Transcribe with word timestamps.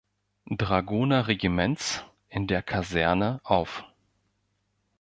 Dragoner-Regiments 0.49 2.03
in 2.27 2.47
der 2.47 2.63
Kaserne 2.63 3.39
auf. 3.43 3.83